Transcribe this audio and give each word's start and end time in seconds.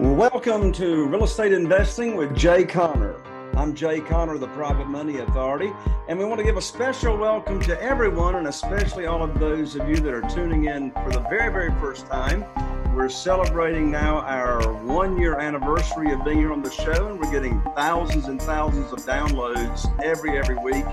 Welcome 0.00 0.70
to 0.74 1.06
Real 1.08 1.24
Estate 1.24 1.52
Investing 1.52 2.14
with 2.14 2.32
Jay 2.32 2.64
Conner. 2.64 3.20
I'm 3.56 3.74
Jay 3.74 3.98
Conner, 3.98 4.38
the 4.38 4.46
Private 4.46 4.86
Money 4.86 5.18
Authority, 5.18 5.72
and 6.06 6.16
we 6.16 6.24
want 6.24 6.38
to 6.38 6.44
give 6.44 6.56
a 6.56 6.62
special 6.62 7.16
welcome 7.16 7.60
to 7.62 7.82
everyone, 7.82 8.36
and 8.36 8.46
especially 8.46 9.06
all 9.06 9.24
of 9.24 9.40
those 9.40 9.74
of 9.74 9.88
you 9.88 9.96
that 9.96 10.14
are 10.14 10.22
tuning 10.30 10.66
in 10.66 10.92
for 10.92 11.10
the 11.10 11.18
very, 11.28 11.50
very 11.50 11.72
first 11.80 12.06
time. 12.06 12.44
We're 12.98 13.08
celebrating 13.08 13.92
now 13.92 14.22
our 14.22 14.72
one 14.82 15.16
year 15.20 15.38
anniversary 15.38 16.12
of 16.12 16.24
being 16.24 16.38
here 16.38 16.52
on 16.52 16.64
the 16.64 16.70
show, 16.72 17.06
and 17.06 17.20
we're 17.20 17.30
getting 17.30 17.62
thousands 17.76 18.26
and 18.26 18.42
thousands 18.42 18.92
of 18.92 18.98
downloads 19.06 19.86
every, 20.02 20.36
every 20.36 20.56
week. 20.56 20.84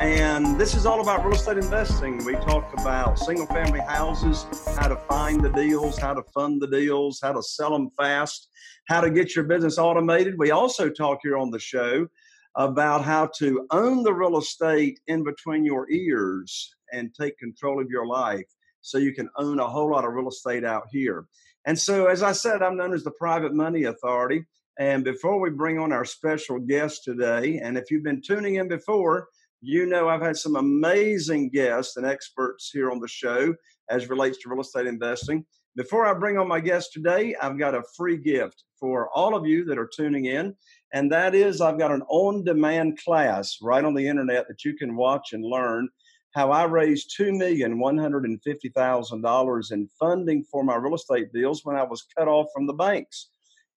And 0.00 0.58
this 0.58 0.74
is 0.74 0.84
all 0.84 1.00
about 1.00 1.24
real 1.24 1.36
estate 1.36 1.58
investing. 1.58 2.24
We 2.24 2.32
talk 2.32 2.72
about 2.80 3.20
single 3.20 3.46
family 3.46 3.78
houses, 3.78 4.44
how 4.76 4.88
to 4.88 4.96
find 5.08 5.44
the 5.44 5.50
deals, 5.50 5.96
how 5.96 6.14
to 6.14 6.24
fund 6.34 6.60
the 6.60 6.66
deals, 6.66 7.20
how 7.22 7.32
to 7.32 7.42
sell 7.42 7.70
them 7.70 7.88
fast 7.96 8.48
how 8.88 9.00
to 9.00 9.08
get 9.08 9.36
your 9.36 9.44
business 9.44 9.78
automated. 9.78 10.34
We 10.36 10.50
also 10.50 10.90
talk 10.90 11.20
here 11.22 11.38
on 11.38 11.52
the 11.52 11.60
show 11.60 12.08
about 12.56 13.04
how 13.04 13.30
to 13.38 13.64
own 13.70 14.02
the 14.02 14.12
real 14.12 14.38
estate 14.38 14.98
in 15.06 15.22
between 15.22 15.64
your 15.64 15.88
ears 15.88 16.74
and 16.92 17.14
take 17.14 17.38
control 17.38 17.80
of 17.80 17.90
your 17.90 18.06
life 18.06 18.44
so 18.84 18.98
you 18.98 19.14
can 19.14 19.30
own 19.36 19.58
a 19.58 19.66
whole 19.66 19.90
lot 19.90 20.04
of 20.04 20.12
real 20.12 20.28
estate 20.28 20.62
out 20.62 20.84
here. 20.90 21.24
And 21.66 21.78
so, 21.78 22.06
as 22.06 22.22
I 22.22 22.32
said, 22.32 22.62
I'm 22.62 22.76
known 22.76 22.92
as 22.92 23.02
the 23.02 23.10
Private 23.12 23.54
Money 23.54 23.84
Authority. 23.84 24.44
And 24.78 25.02
before 25.02 25.40
we 25.40 25.48
bring 25.48 25.78
on 25.78 25.90
our 25.90 26.04
special 26.04 26.58
guest 26.58 27.02
today, 27.02 27.58
and 27.58 27.78
if 27.78 27.90
you've 27.90 28.02
been 28.04 28.20
tuning 28.20 28.56
in 28.56 28.68
before, 28.68 29.28
you 29.62 29.86
know 29.86 30.08
I've 30.08 30.20
had 30.20 30.36
some 30.36 30.56
amazing 30.56 31.48
guests 31.48 31.96
and 31.96 32.04
experts 32.04 32.70
here 32.70 32.90
on 32.90 33.00
the 33.00 33.08
show 33.08 33.54
as 33.88 34.10
relates 34.10 34.36
to 34.38 34.50
real 34.50 34.60
estate 34.60 34.86
investing. 34.86 35.46
Before 35.76 36.06
I 36.06 36.12
bring 36.12 36.36
on 36.36 36.46
my 36.46 36.60
guest 36.60 36.92
today, 36.92 37.34
I've 37.40 37.58
got 37.58 37.74
a 37.74 37.82
free 37.96 38.18
gift 38.18 38.64
for 38.78 39.08
all 39.16 39.34
of 39.34 39.46
you 39.46 39.64
that 39.64 39.78
are 39.78 39.88
tuning 39.96 40.26
in. 40.26 40.54
And 40.92 41.10
that 41.10 41.34
is, 41.34 41.62
I've 41.62 41.78
got 41.78 41.90
an 41.90 42.02
on 42.08 42.44
demand 42.44 42.98
class 43.02 43.56
right 43.62 43.84
on 43.84 43.94
the 43.94 44.06
internet 44.06 44.46
that 44.48 44.62
you 44.64 44.74
can 44.74 44.94
watch 44.94 45.32
and 45.32 45.42
learn 45.42 45.88
how 46.34 46.50
I 46.50 46.64
raised 46.64 47.14
$2,150,000 47.18 49.72
in 49.72 49.88
funding 49.98 50.44
for 50.50 50.64
my 50.64 50.76
real 50.76 50.94
estate 50.94 51.32
deals 51.32 51.64
when 51.64 51.76
I 51.76 51.84
was 51.84 52.06
cut 52.16 52.28
off 52.28 52.48
from 52.52 52.66
the 52.66 52.74
banks. 52.74 53.30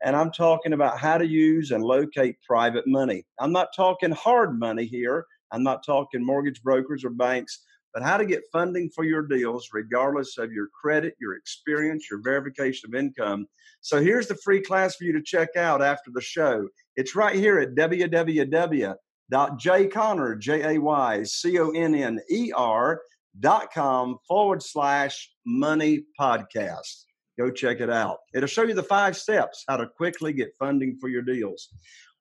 And 0.04 0.16
I'm 0.16 0.32
talking 0.32 0.74
about 0.74 1.00
how 1.00 1.18
to 1.18 1.26
use 1.26 1.72
and 1.72 1.84
locate 1.84 2.36
private 2.48 2.86
money. 2.88 3.26
I'm 3.40 3.52
not 3.52 3.70
talking 3.76 4.12
hard 4.12 4.60
money 4.60 4.86
here. 4.86 5.26
I'm 5.52 5.64
not 5.64 5.84
talking 5.86 6.26
mortgage 6.26 6.62
brokers 6.62 7.04
or 7.04 7.10
banks 7.10 7.64
but 7.98 8.06
how 8.06 8.16
to 8.16 8.28
get 8.28 8.44
funding 8.52 8.92
for 8.92 9.06
your 9.06 9.24
deals 9.24 9.70
regardless 9.74 10.38
of 10.38 10.52
your 10.52 10.68
credit, 10.68 11.16
your 11.20 11.34
experience, 11.34 12.12
your 12.12 12.22
verification 12.22 12.88
of 12.88 13.00
income. 13.00 13.48
So 13.82 14.00
here's 14.00 14.28
the 14.28 14.36
free 14.36 14.62
class 14.62 14.96
for 14.96 15.06
you 15.06 15.14
to 15.14 15.22
check 15.24 15.56
out 15.56 15.82
after 15.82 16.12
the 16.14 16.22
show. 16.22 16.68
It's 16.96 17.16
right 17.16 17.36
here 17.36 17.58
at 17.58 17.74
www.jayconner, 19.32 20.40
J-A-Y-C-O-N-N-E-R 20.40 20.92
dot 23.40 23.72
com 23.74 24.18
forward 24.28 24.64
slash 24.64 25.30
money 25.46 26.04
podcast. 26.20 27.04
Go 27.38 27.52
check 27.52 27.82
it 27.82 27.90
out. 27.90 28.18
It'll 28.34 28.48
show 28.48 28.64
you 28.64 28.74
the 28.74 28.82
five 28.82 29.16
steps 29.16 29.64
how 29.68 29.78
to 29.78 29.88
quickly 29.88 30.34
get 30.34 30.56
funding 30.58 30.98
for 31.00 31.08
your 31.08 31.22
deals. 31.22 31.70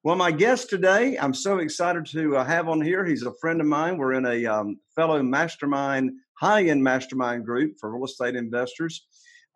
Well, 0.04 0.14
my 0.14 0.30
guest 0.30 0.68
today, 0.68 1.16
I'm 1.18 1.34
so 1.34 1.58
excited 1.58 2.06
to 2.06 2.36
uh, 2.36 2.44
have 2.44 2.68
on 2.68 2.80
here. 2.80 3.04
He's 3.04 3.24
a 3.24 3.32
friend 3.40 3.60
of 3.60 3.66
mine. 3.66 3.96
We're 3.96 4.12
in 4.12 4.26
a 4.26 4.46
um, 4.46 4.78
fellow 4.94 5.22
mastermind, 5.22 6.12
high 6.38 6.66
end 6.66 6.84
mastermind 6.84 7.44
group 7.44 7.76
for 7.80 7.92
real 7.92 8.04
estate 8.04 8.36
investors. 8.36 9.06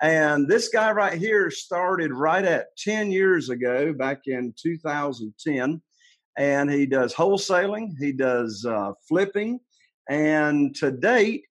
And 0.02 0.48
this 0.48 0.68
guy 0.68 0.92
right 0.92 1.18
here 1.18 1.50
started 1.50 2.10
right 2.10 2.44
at 2.44 2.74
10 2.78 3.12
years 3.12 3.50
ago, 3.50 3.92
back 3.92 4.22
in 4.26 4.54
2010. 4.60 5.82
And 6.36 6.70
he 6.70 6.86
does 6.86 7.14
wholesaling, 7.14 7.92
he 7.98 8.12
does 8.12 8.64
uh, 8.64 8.92
flipping. 9.08 9.60
And 10.08 10.74
to 10.76 10.90
date, 10.90 11.44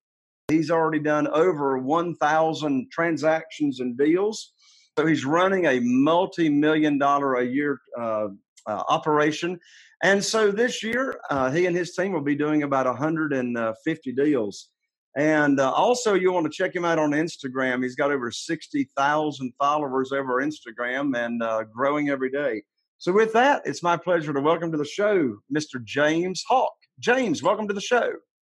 he's 0.50 0.72
already 0.72 1.00
done 1.00 1.28
over 1.28 1.78
1,000 1.78 2.92
transactions 2.92 3.80
and 3.80 3.98
deals. 3.98 4.54
So 4.98 5.06
he's 5.06 5.26
running 5.26 5.66
a 5.66 5.80
multi 5.80 6.50
million 6.50 6.98
dollar 6.98 7.36
a 7.36 7.46
year 7.46 7.80
uh, 7.98 8.28
uh, 8.68 8.84
operation. 8.90 9.60
And 10.04 10.24
so 10.24 10.52
this 10.52 10.84
year, 10.84 11.20
uh, 11.30 11.52
he 11.52 11.66
and 11.66 11.76
his 11.76 11.96
team 11.96 12.12
will 12.12 12.22
be 12.22 12.36
doing 12.36 12.64
about 12.64 12.86
150 12.86 14.12
deals. 14.14 14.70
And 15.18 15.60
uh, 15.60 15.72
also, 15.72 16.14
you 16.14 16.32
want 16.32 16.46
to 16.46 16.52
check 16.52 16.76
him 16.76 16.86
out 16.86 17.00
on 17.00 17.12
Instagram. 17.12 17.84
He's 17.84 17.96
got 17.96 18.12
over 18.12 18.32
60,000 18.32 19.54
followers 19.58 20.12
over 20.12 20.42
Instagram 20.42 21.18
and 21.18 21.42
uh, 21.42 21.64
growing 21.64 22.10
every 22.10 22.30
day. 22.30 22.64
So, 23.00 23.14
with 23.14 23.32
that, 23.32 23.62
it's 23.64 23.82
my 23.82 23.96
pleasure 23.96 24.34
to 24.34 24.42
welcome 24.42 24.74
to 24.74 24.78
the 24.78 24.84
show 24.84 25.38
Mr. 25.56 25.82
James 25.82 26.44
Hawk. 26.46 26.74
James, 27.00 27.42
welcome 27.42 27.66
to 27.70 27.74
the 27.74 27.80
show. 27.80 28.12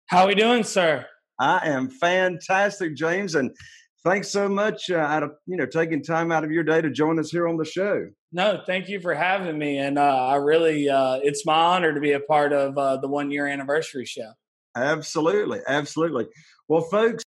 How 0.08 0.24
are 0.24 0.28
we 0.28 0.34
doing, 0.34 0.64
sir? 0.64 1.06
I 1.40 1.68
am 1.70 1.92
fantastic, 1.92 2.96
James. 2.96 3.36
And 3.36 3.56
thanks 4.04 4.30
so 4.30 4.50
much 4.50 4.90
uh, 4.90 4.96
out 4.96 5.22
of 5.22 5.34
you 5.46 5.58
know 5.58 5.68
taking 5.68 6.02
time 6.02 6.32
out 6.32 6.44
of 6.44 6.50
your 6.50 6.64
day 6.64 6.82
to 6.82 6.90
join 6.90 7.20
us 7.20 7.30
here 7.30 7.48
on 7.48 7.58
the 7.58 7.66
show. 7.66 8.08
No, 8.32 8.64
thank 8.66 8.90
you 8.90 9.00
for 9.00 9.14
having 9.14 9.60
me, 9.60 9.78
and 9.78 10.00
uh, 10.00 10.26
I 10.26 10.38
really 10.38 10.90
uh, 10.90 11.20
it's 11.22 11.46
my 11.46 11.54
honor 11.54 11.94
to 11.94 12.00
be 12.00 12.14
a 12.14 12.20
part 12.20 12.52
of 12.52 12.76
uh, 12.80 12.98
the 12.98 13.08
one 13.08 13.30
year 13.30 13.46
anniversary 13.46 14.06
show. 14.06 14.32
Absolutely, 14.76 15.60
absolutely. 15.68 16.26
Well, 16.68 16.82
folks, 16.82 17.24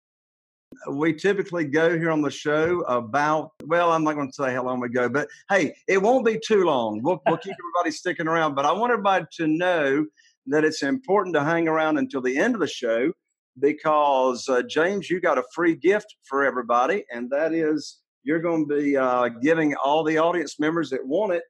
We 0.90 1.14
typically 1.14 1.64
go 1.64 1.98
here 1.98 2.10
on 2.10 2.22
the 2.22 2.30
show 2.30 2.80
about, 2.82 3.52
well, 3.64 3.92
I'm 3.92 4.04
not 4.04 4.14
going 4.14 4.28
to 4.28 4.34
say 4.34 4.52
how 4.52 4.64
long 4.64 4.80
we 4.80 4.88
go, 4.88 5.08
but 5.08 5.28
hey, 5.48 5.74
it 5.88 6.00
won't 6.00 6.24
be 6.24 6.38
too 6.44 6.64
long. 6.64 7.00
We'll, 7.02 7.20
we'll 7.26 7.38
keep 7.38 7.54
everybody 7.76 7.90
sticking 7.90 8.28
around. 8.28 8.54
But 8.54 8.66
I 8.66 8.72
want 8.72 8.92
everybody 8.92 9.26
to 9.38 9.46
know 9.46 10.06
that 10.46 10.64
it's 10.64 10.82
important 10.82 11.34
to 11.34 11.44
hang 11.44 11.68
around 11.68 11.98
until 11.98 12.20
the 12.20 12.36
end 12.36 12.54
of 12.54 12.60
the 12.60 12.66
show 12.66 13.12
because, 13.58 14.48
uh, 14.48 14.62
James, 14.62 15.08
you 15.08 15.20
got 15.20 15.38
a 15.38 15.44
free 15.54 15.76
gift 15.76 16.16
for 16.24 16.44
everybody, 16.44 17.04
and 17.10 17.30
that 17.30 17.52
is 17.52 18.00
you're 18.24 18.40
going 18.40 18.68
to 18.68 18.76
be 18.76 18.96
uh, 18.96 19.28
giving 19.28 19.74
all 19.84 20.02
the 20.02 20.18
audience 20.18 20.58
members 20.58 20.90
that 20.90 21.06
want 21.06 21.32
it 21.32 21.42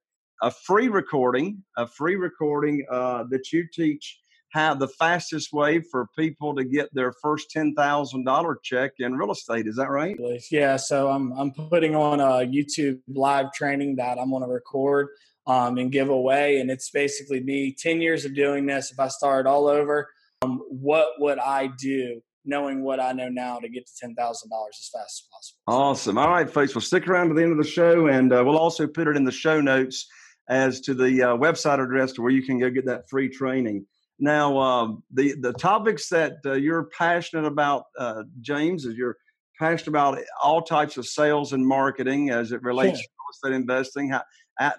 a 0.42 0.50
free 0.50 0.88
recording, 0.88 1.62
a 1.76 1.86
free 1.86 2.16
recording 2.16 2.84
uh, 2.90 3.24
that 3.30 3.52
you 3.52 3.66
teach 3.72 4.18
how 4.54 4.72
the 4.72 4.86
fastest 4.86 5.52
way 5.52 5.80
for 5.80 6.06
people 6.16 6.54
to 6.54 6.64
get 6.64 6.88
their 6.94 7.12
first 7.20 7.50
ten 7.50 7.74
thousand 7.74 8.24
dollar 8.24 8.56
check 8.62 8.92
in 9.00 9.16
real 9.16 9.32
estate. 9.32 9.66
Is 9.66 9.76
that 9.76 9.90
right? 9.90 10.16
Yeah. 10.50 10.76
So 10.76 11.10
I'm 11.10 11.32
I'm 11.32 11.50
putting 11.50 11.96
on 11.96 12.20
a 12.20 12.46
YouTube 12.46 13.00
live 13.08 13.52
training 13.52 13.96
that 13.96 14.16
I'm 14.16 14.30
going 14.30 14.44
to 14.44 14.48
record 14.48 15.08
um, 15.48 15.76
and 15.76 15.90
give 15.90 16.08
away, 16.08 16.60
and 16.60 16.70
it's 16.70 16.88
basically 16.90 17.40
me 17.40 17.74
ten 17.76 18.00
years 18.00 18.24
of 18.24 18.34
doing 18.34 18.64
this. 18.64 18.92
If 18.92 19.00
I 19.00 19.08
start 19.08 19.48
all 19.48 19.66
over, 19.66 20.08
um, 20.42 20.62
what 20.68 21.08
would 21.18 21.40
I 21.40 21.66
do 21.66 22.22
knowing 22.46 22.84
what 22.84 23.00
I 23.00 23.12
know 23.12 23.28
now 23.28 23.58
to 23.58 23.68
get 23.68 23.86
to 23.86 23.92
ten 23.98 24.14
thousand 24.14 24.50
dollars 24.50 24.78
as 24.80 24.88
fast 24.88 25.24
as 25.24 25.28
possible. 25.32 25.60
Awesome. 25.66 26.16
All 26.16 26.30
right, 26.30 26.48
folks. 26.48 26.76
We'll 26.76 26.82
stick 26.82 27.08
around 27.08 27.28
to 27.28 27.34
the 27.34 27.42
end 27.42 27.52
of 27.52 27.58
the 27.58 27.64
show, 27.68 28.06
and 28.06 28.32
uh, 28.32 28.44
we'll 28.46 28.58
also 28.58 28.86
put 28.86 29.08
it 29.08 29.16
in 29.16 29.24
the 29.24 29.32
show 29.32 29.60
notes 29.60 30.06
as 30.48 30.80
to 30.82 30.94
the 30.94 31.22
uh, 31.22 31.36
website 31.36 31.82
address 31.82 32.12
to 32.12 32.22
where 32.22 32.30
you 32.30 32.42
can 32.42 32.60
go 32.60 32.70
get 32.70 32.86
that 32.86 33.08
free 33.08 33.28
training. 33.28 33.86
Now, 34.18 34.58
um, 34.58 35.02
the 35.12 35.34
the 35.40 35.52
topics 35.52 36.08
that 36.08 36.36
uh, 36.46 36.52
you're 36.52 36.84
passionate 36.96 37.46
about, 37.46 37.84
uh, 37.98 38.22
James, 38.40 38.84
is 38.84 38.96
you're 38.96 39.16
passionate 39.58 39.88
about 39.88 40.18
all 40.42 40.62
types 40.62 40.96
of 40.96 41.06
sales 41.06 41.52
and 41.52 41.66
marketing 41.66 42.30
as 42.30 42.52
it 42.52 42.62
relates 42.62 42.98
sure. 42.98 43.04
to 43.04 43.48
real 43.48 43.50
estate 43.52 43.60
investing. 43.60 44.10
How 44.10 44.22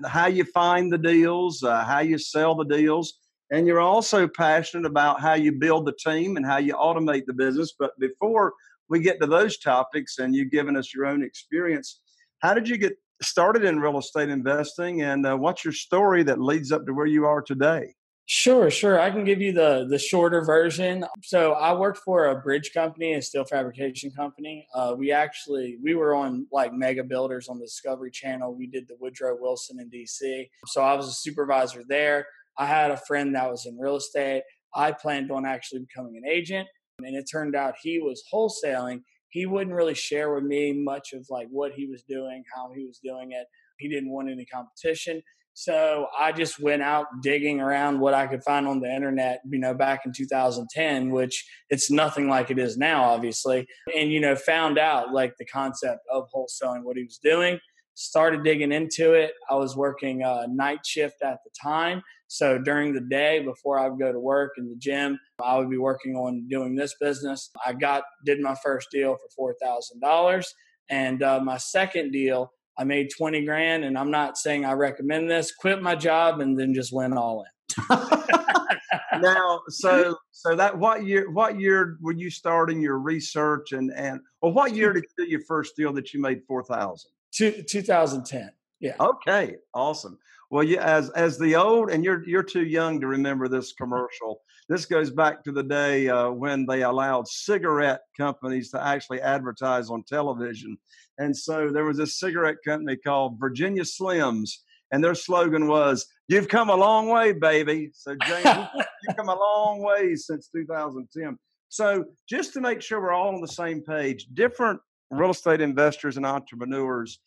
how 0.06 0.28
you 0.28 0.46
find 0.46 0.92
the 0.92 0.98
deals, 0.98 1.64
uh, 1.64 1.84
how 1.84 2.00
you 2.00 2.18
sell 2.18 2.56
the 2.56 2.64
deals, 2.64 3.16
and 3.52 3.68
you're 3.68 3.82
also 3.82 4.28
passionate 4.28 4.86
about 4.86 5.20
how 5.20 5.34
you 5.34 5.52
build 5.52 5.86
the 5.86 5.96
team 6.00 6.38
and 6.38 6.46
how 6.46 6.58
you 6.58 6.74
automate 6.74 7.26
the 7.26 7.34
business. 7.34 7.74
But 7.78 7.92
before 8.00 8.54
we 8.88 9.02
get 9.02 9.20
to 9.20 9.28
those 9.28 9.58
topics, 9.58 10.18
and 10.20 10.34
you've 10.34 10.52
given 10.52 10.78
us 10.78 10.94
your 10.94 11.06
own 11.08 11.24
experience, 11.24 12.00
how 12.40 12.54
did 12.54 12.70
you 12.70 12.78
get 12.78 12.94
started 13.22 13.66
in 13.66 13.80
real 13.80 13.98
estate 13.98 14.30
investing, 14.30 15.02
and 15.02 15.26
uh, 15.26 15.36
what's 15.36 15.66
your 15.66 15.74
story 15.74 16.24
that 16.24 16.40
leads 16.40 16.72
up 16.72 16.86
to 16.86 16.94
where 16.94 17.06
you 17.06 17.26
are 17.26 17.42
today? 17.42 17.94
Sure, 18.28 18.72
sure. 18.72 19.00
I 19.00 19.12
can 19.12 19.24
give 19.24 19.40
you 19.40 19.52
the 19.52 19.86
the 19.88 20.00
shorter 20.00 20.44
version. 20.44 21.06
So 21.24 21.54
I 21.54 21.74
worked 21.74 22.00
for 22.00 22.26
a 22.26 22.36
bridge 22.42 22.72
company, 22.74 23.14
a 23.14 23.22
steel 23.22 23.46
fabrication 23.46 24.10
company. 24.10 24.68
Uh, 24.74 24.96
we 24.98 25.12
actually 25.12 25.78
we 25.84 25.94
were 25.94 26.16
on 26.16 26.48
like 26.52 26.74
mega 26.74 27.04
builders 27.04 27.48
on 27.50 27.60
the 27.60 27.66
Discovery 27.66 28.10
Channel. 28.10 28.56
We 28.56 28.66
did 28.66 28.88
the 28.88 28.96
Woodrow 29.00 29.38
Wilson 29.40 29.80
in 29.80 29.92
DC. 29.92 30.50
So 30.66 30.82
I 30.82 30.96
was 30.96 31.08
a 31.08 31.14
supervisor 31.14 31.84
there. 31.88 32.26
I 32.58 32.66
had 32.66 32.90
a 32.90 32.98
friend 32.98 33.36
that 33.36 33.50
was 33.50 33.68
in 33.68 33.78
real 33.78 33.98
estate. 33.98 34.42
I 34.74 34.92
planned 34.92 35.32
on 35.32 35.46
actually 35.46 35.82
becoming 35.82 36.18
an 36.18 36.28
agent, 36.28 36.68
and 37.04 37.16
it 37.16 37.26
turned 37.32 37.56
out 37.56 37.76
he 37.80 38.00
was 38.00 38.24
wholesaling. 38.34 39.04
He 39.30 39.46
wouldn't 39.46 39.76
really 39.76 39.94
share 39.94 40.34
with 40.34 40.44
me 40.44 40.74
much 40.74 41.14
of 41.14 41.28
like 41.30 41.48
what 41.52 41.74
he 41.74 41.86
was 41.86 42.02
doing, 42.02 42.44
how 42.56 42.72
he 42.76 42.86
was 42.86 43.00
doing 43.04 43.34
it. 43.34 43.46
He 43.78 43.88
didn't 43.88 44.10
want 44.10 44.30
any 44.30 44.46
competition. 44.46 45.22
So 45.58 46.08
I 46.20 46.34
just 46.34 46.60
went 46.60 46.82
out 46.82 47.08
digging 47.24 47.62
around 47.62 48.02
what 48.02 48.14
I 48.14 48.28
could 48.28 48.44
find 48.44 48.68
on 48.68 48.82
the 48.82 48.94
internet, 48.94 49.40
you 49.50 49.58
know, 49.58 49.74
back 49.74 50.06
in 50.06 50.12
2010, 50.12 51.12
which 51.12 51.46
it's 51.70 51.90
nothing 51.90 52.28
like 52.28 52.52
it 52.52 52.60
is 52.60 52.78
now, 52.78 53.06
obviously. 53.06 53.66
And, 53.96 54.12
you 54.12 54.20
know, 54.20 54.36
found 54.36 54.78
out 54.78 55.14
like 55.14 55.38
the 55.40 55.46
concept 55.46 56.02
of 56.12 56.28
wholesaling, 56.36 56.84
what 56.84 56.98
he 56.98 57.04
was 57.06 57.20
doing, 57.24 57.58
started 57.94 58.44
digging 58.44 58.74
into 58.74 59.14
it. 59.14 59.32
I 59.50 59.56
was 59.56 59.78
working 59.78 60.24
a 60.24 60.46
night 60.50 60.86
shift 60.86 61.24
at 61.24 61.40
the 61.46 61.52
time. 61.64 62.04
So 62.28 62.58
during 62.58 62.94
the 62.94 63.00
day 63.00 63.40
before 63.40 63.80
I 63.80 63.88
would 63.88 63.98
go 63.98 64.12
to 64.12 64.20
work 64.20 64.56
in 64.58 64.68
the 64.68 64.76
gym, 64.76 65.18
I 65.42 65.58
would 65.58 65.70
be 65.70 65.78
working 65.78 66.18
on 66.18 66.50
doing 66.50 66.76
this 66.76 66.96
business. 67.00 67.50
I 67.66 67.72
got, 67.72 68.04
did 68.26 68.42
my 68.42 68.56
first 68.62 68.92
deal 68.92 69.16
for 69.38 69.56
$4,000. 69.64 70.46
And 70.90 71.24
uh, 71.24 71.40
my 71.40 71.58
second 71.58 72.12
deal, 72.12 72.52
I 72.78 72.84
made 72.84 73.10
20 73.16 73.46
grand 73.46 73.86
and 73.86 73.98
I'm 73.98 74.12
not 74.12 74.38
saying 74.38 74.66
I 74.66 74.74
recommend 74.74 75.30
this, 75.30 75.54
quit 75.54 75.82
my 75.82 75.96
job 75.96 76.42
and 76.42 76.60
then 76.60 76.74
just 76.74 76.92
went 76.94 77.14
all 77.14 77.44
in. 77.44 77.98
now, 79.22 79.62
so 79.70 80.18
so 80.32 80.56
that 80.56 80.78
what 80.78 81.06
year 81.06 81.30
what 81.32 81.60
year 81.60 81.98
were 82.02 82.14
you 82.14 82.30
starting 82.30 82.80
your 82.80 83.00
research 83.00 83.72
and 83.72 83.92
and 83.96 84.20
well 84.42 84.54
what 84.54 84.76
year 84.76 84.94
did 84.94 85.04
you 85.04 85.26
do 85.26 85.30
your 85.30 85.42
first 85.42 85.76
deal 85.76 85.92
that 85.94 86.14
you 86.14 86.22
made 86.22 86.42
4000? 86.48 87.10
2010. 87.34 88.52
Yeah. 88.80 88.96
Okay, 89.00 89.56
awesome. 89.74 90.18
Well, 90.56 90.66
as 90.80 91.10
as 91.10 91.38
the 91.38 91.58
old, 91.58 91.92
and 91.92 92.02
you're 92.02 92.26
you're 92.26 92.42
too 92.42 92.64
young 92.64 93.02
to 93.02 93.08
remember 93.08 93.50
this 93.50 93.74
commercial. 93.74 94.40
This 94.70 94.86
goes 94.86 95.12
back 95.12 95.44
to 95.44 95.52
the 95.52 95.64
day 95.64 96.08
uh, 96.08 96.30
when 96.30 96.66
they 96.66 96.84
allowed 96.84 97.28
cigarette 97.28 98.00
companies 98.18 98.72
to 98.72 98.82
actually 98.82 99.20
advertise 99.20 99.90
on 99.90 100.04
television, 100.04 100.78
and 101.18 101.36
so 101.36 101.72
there 101.74 101.84
was 101.84 102.00
a 102.00 102.08
cigarette 102.08 102.56
company 102.66 102.96
called 102.96 103.38
Virginia 103.38 103.84
Slims, 103.84 104.52
and 104.94 105.04
their 105.04 105.14
slogan 105.14 105.68
was 105.68 106.08
"You've 106.30 106.48
come 106.48 106.70
a 106.70 106.76
long 106.78 107.10
way, 107.10 107.34
baby." 107.34 107.90
So 107.94 108.16
James, 108.26 108.68
you've 109.04 109.18
come 109.18 109.28
a 109.28 109.38
long 109.38 109.84
way 109.84 110.16
since 110.16 110.48
2010. 110.56 111.38
So 111.68 112.06
just 112.30 112.54
to 112.54 112.62
make 112.62 112.82
sure 112.82 113.02
we're 113.02 113.12
all 113.12 113.36
on 113.36 113.42
the 113.42 113.48
same 113.50 113.82
page, 113.82 114.28
different 114.34 114.80
real 115.12 115.32
estate 115.32 115.60
investors 115.60 116.16
and 116.16 116.26
entrepreneurs 116.26 117.20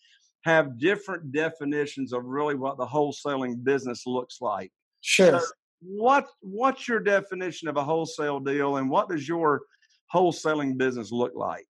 have 0.48 0.78
different 0.78 1.32
definitions 1.32 2.12
of 2.12 2.24
really 2.24 2.54
what 2.54 2.78
the 2.78 2.86
wholesaling 2.86 3.62
business 3.62 4.04
looks 4.06 4.38
like. 4.40 4.72
Sure. 5.00 5.40
So 5.40 5.46
what 5.80 6.26
what's 6.40 6.88
your 6.88 7.00
definition 7.00 7.68
of 7.68 7.76
a 7.76 7.84
wholesale 7.84 8.40
deal 8.40 8.76
and 8.76 8.90
what 8.90 9.08
does 9.08 9.28
your 9.28 9.62
wholesaling 10.12 10.76
business 10.76 11.12
look 11.12 11.32
like? 11.34 11.66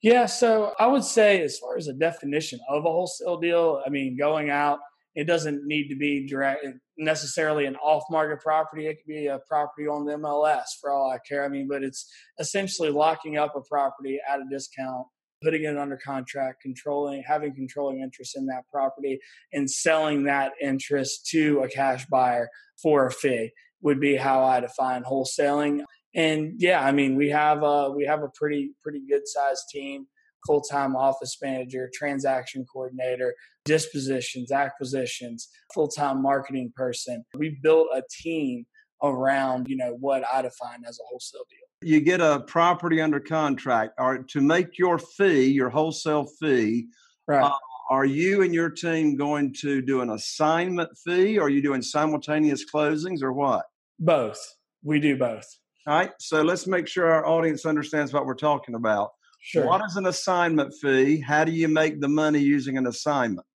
Yeah, 0.00 0.26
so 0.26 0.72
I 0.80 0.86
would 0.86 1.04
say 1.04 1.42
as 1.42 1.58
far 1.58 1.76
as 1.76 1.86
a 1.86 1.92
definition 1.92 2.58
of 2.68 2.84
a 2.84 2.90
wholesale 2.90 3.38
deal, 3.38 3.82
I 3.84 3.90
mean 3.90 4.16
going 4.16 4.50
out 4.50 4.78
it 5.14 5.26
doesn't 5.26 5.66
need 5.66 5.88
to 5.88 5.96
be 5.96 6.26
direct 6.26 6.64
necessarily 6.96 7.66
an 7.66 7.76
off 7.76 8.04
market 8.10 8.40
property. 8.40 8.86
It 8.86 8.96
could 8.96 9.08
be 9.08 9.26
a 9.26 9.40
property 9.46 9.86
on 9.86 10.06
the 10.06 10.14
MLS 10.14 10.68
for 10.80 10.90
all 10.90 11.10
I 11.10 11.18
care. 11.28 11.44
I 11.44 11.48
mean, 11.48 11.68
but 11.68 11.82
it's 11.82 12.10
essentially 12.38 12.90
locking 12.90 13.36
up 13.36 13.54
a 13.54 13.60
property 13.60 14.18
at 14.26 14.40
a 14.40 14.44
discount 14.50 15.06
putting 15.42 15.64
it 15.64 15.76
under 15.76 15.96
contract, 15.96 16.62
controlling, 16.62 17.22
having 17.26 17.54
controlling 17.54 18.00
interest 18.00 18.36
in 18.36 18.46
that 18.46 18.62
property, 18.70 19.18
and 19.52 19.70
selling 19.70 20.24
that 20.24 20.52
interest 20.60 21.26
to 21.26 21.60
a 21.60 21.68
cash 21.68 22.06
buyer 22.06 22.48
for 22.82 23.06
a 23.06 23.10
fee 23.10 23.50
would 23.80 24.00
be 24.00 24.16
how 24.16 24.44
I 24.44 24.60
define 24.60 25.02
wholesaling. 25.02 25.84
And 26.14 26.54
yeah, 26.58 26.84
I 26.84 26.92
mean, 26.92 27.16
we 27.16 27.30
have 27.30 27.62
a 27.62 27.90
we 27.90 28.04
have 28.04 28.22
a 28.22 28.28
pretty 28.28 28.72
pretty 28.82 29.02
good 29.08 29.26
sized 29.26 29.64
team, 29.70 30.06
full 30.46 30.60
time 30.60 30.94
office 30.94 31.36
manager, 31.42 31.90
transaction 31.92 32.64
coordinator, 32.72 33.34
dispositions, 33.64 34.52
acquisitions, 34.52 35.48
full 35.74 35.88
time 35.88 36.22
marketing 36.22 36.72
person. 36.76 37.24
We 37.34 37.58
built 37.62 37.88
a 37.94 38.02
team 38.22 38.66
around 39.02 39.68
you 39.68 39.76
know 39.76 39.96
what 39.98 40.22
I 40.32 40.42
define 40.42 40.84
as 40.86 40.98
a 41.00 41.02
wholesale 41.08 41.44
deal 41.50 41.61
you 41.84 42.00
get 42.00 42.20
a 42.20 42.40
property 42.46 43.00
under 43.00 43.20
contract 43.20 43.94
or 43.98 44.18
to 44.18 44.40
make 44.40 44.78
your 44.78 44.98
fee 44.98 45.46
your 45.46 45.70
wholesale 45.70 46.24
fee 46.40 46.86
right. 47.26 47.44
Uh, 47.44 47.54
are 47.90 48.04
you 48.04 48.42
and 48.42 48.54
your 48.54 48.70
team 48.70 49.16
going 49.16 49.52
to 49.52 49.82
do 49.82 50.00
an 50.00 50.10
assignment 50.10 50.90
fee 51.04 51.38
or 51.38 51.46
are 51.46 51.50
you 51.50 51.60
doing 51.60 51.82
simultaneous 51.82 52.64
closings 52.72 53.22
or 53.22 53.32
what? 53.32 53.66
Both. 53.98 54.40
We 54.82 54.98
do 54.98 55.16
both. 55.16 55.46
All 55.86 55.98
right 55.98 56.12
so 56.18 56.42
let's 56.42 56.66
make 56.66 56.86
sure 56.86 57.10
our 57.10 57.26
audience 57.26 57.66
understands 57.66 58.12
what 58.12 58.26
we're 58.26 58.34
talking 58.34 58.74
about. 58.74 59.10
Sure. 59.40 59.66
What 59.66 59.84
is 59.84 59.96
an 59.96 60.06
assignment 60.06 60.72
fee? 60.80 61.20
How 61.20 61.44
do 61.44 61.52
you 61.52 61.68
make 61.68 62.00
the 62.00 62.08
money 62.08 62.38
using 62.38 62.78
an 62.78 62.86
assignment? 62.86 63.46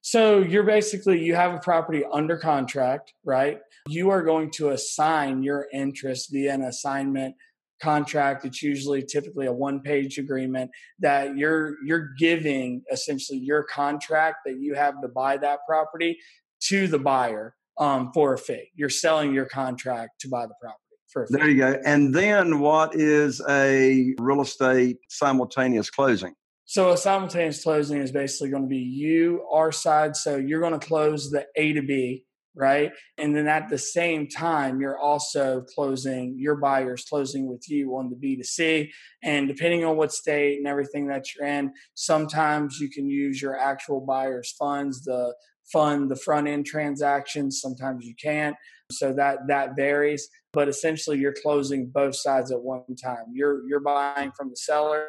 So 0.00 0.38
you're 0.38 0.62
basically 0.62 1.22
you 1.22 1.34
have 1.34 1.54
a 1.54 1.58
property 1.58 2.04
under 2.12 2.36
contract 2.36 3.14
right? 3.24 3.60
You 3.88 4.10
are 4.10 4.22
going 4.22 4.50
to 4.52 4.70
assign 4.70 5.42
your 5.42 5.66
interest 5.72 6.30
via 6.32 6.54
an 6.54 6.62
assignment 6.62 7.34
contract 7.82 8.44
it's 8.44 8.62
usually 8.62 9.02
typically 9.02 9.46
a 9.46 9.52
one 9.52 9.80
page 9.80 10.16
agreement 10.18 10.70
that 11.00 11.36
you're 11.36 11.76
you're 11.84 12.10
giving 12.18 12.82
essentially 12.92 13.38
your 13.38 13.64
contract 13.64 14.36
that 14.46 14.60
you 14.60 14.74
have 14.74 15.00
to 15.02 15.08
buy 15.08 15.36
that 15.36 15.58
property 15.66 16.16
to 16.60 16.86
the 16.86 16.98
buyer 16.98 17.54
um, 17.78 18.10
for 18.14 18.34
a 18.34 18.38
fee. 18.38 18.70
You're 18.74 18.88
selling 18.88 19.34
your 19.34 19.46
contract 19.46 20.20
to 20.20 20.28
buy 20.28 20.46
the 20.46 20.54
property 20.60 20.78
for 21.08 21.24
a 21.24 21.26
fee. 21.26 21.34
there 21.36 21.48
you 21.48 21.58
go. 21.58 21.80
And 21.84 22.14
then 22.14 22.60
what 22.60 22.94
is 22.94 23.42
a 23.48 24.14
real 24.18 24.42
estate 24.42 24.98
simultaneous 25.08 25.90
closing? 25.90 26.34
So 26.64 26.92
a 26.92 26.96
simultaneous 26.96 27.62
closing 27.62 28.00
is 28.00 28.12
basically 28.12 28.50
going 28.50 28.62
to 28.62 28.68
be 28.68 28.78
you 28.78 29.46
our 29.52 29.72
side 29.72 30.16
so 30.16 30.36
you're 30.36 30.60
going 30.60 30.78
to 30.78 30.86
close 30.86 31.30
the 31.30 31.44
a 31.56 31.72
to 31.72 31.82
b 31.82 32.24
right? 32.54 32.92
And 33.18 33.34
then 33.34 33.48
at 33.48 33.68
the 33.68 33.78
same 33.78 34.28
time, 34.28 34.80
you're 34.80 34.98
also 34.98 35.64
closing, 35.74 36.36
your 36.38 36.56
buyers 36.56 37.04
closing 37.08 37.48
with 37.48 37.68
you 37.68 37.96
on 37.96 38.10
the 38.10 38.16
B2C. 38.16 38.90
And 39.22 39.48
depending 39.48 39.84
on 39.84 39.96
what 39.96 40.12
state 40.12 40.58
and 40.58 40.66
everything 40.66 41.06
that 41.08 41.24
you're 41.34 41.46
in, 41.46 41.72
sometimes 41.94 42.78
you 42.78 42.90
can 42.90 43.08
use 43.08 43.40
your 43.40 43.58
actual 43.58 44.00
buyer's 44.00 44.52
funds, 44.58 45.04
the 45.04 45.34
fund 45.72 46.10
the 46.10 46.16
front 46.16 46.48
end 46.48 46.66
transactions, 46.66 47.60
sometimes 47.60 48.04
you 48.04 48.14
can't. 48.20 48.56
So 48.90 49.12
that 49.14 49.38
that 49.48 49.76
varies. 49.76 50.28
But 50.52 50.68
essentially 50.68 51.18
you're 51.18 51.34
closing 51.42 51.86
both 51.86 52.14
sides 52.14 52.52
at 52.52 52.62
one 52.62 52.84
time. 53.02 53.26
You're 53.32 53.66
you're 53.66 53.80
buying 53.80 54.32
from 54.32 54.50
the 54.50 54.56
seller 54.56 55.06